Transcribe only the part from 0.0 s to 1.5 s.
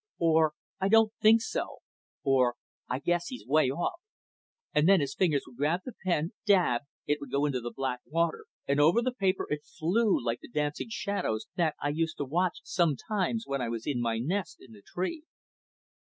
or "I don't think